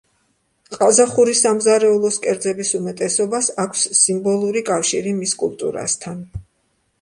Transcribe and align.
ყაზახური 0.75 1.35
სამზარეულოს 1.39 2.17
კერძების 2.23 2.71
უმეტესობას 2.79 3.51
აქვს 3.65 3.85
სიმბოლური 4.01 4.65
კავშირი 4.71 5.15
მის 5.21 5.37
კულტურასთან. 5.45 6.27